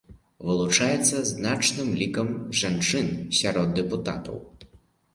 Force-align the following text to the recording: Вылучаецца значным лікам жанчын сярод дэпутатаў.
Вылучаецца 0.45 1.17
значным 1.33 1.93
лікам 2.01 2.33
жанчын 2.63 3.15
сярод 3.41 3.67
дэпутатаў. 3.81 4.37